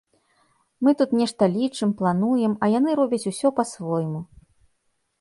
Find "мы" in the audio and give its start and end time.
0.87-0.93